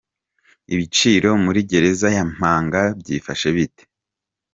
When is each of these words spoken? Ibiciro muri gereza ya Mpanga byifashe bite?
Ibiciro 0.73 1.29
muri 1.43 1.59
gereza 1.71 2.07
ya 2.17 2.23
Mpanga 2.33 2.81
byifashe 2.99 3.47
bite? 3.55 3.83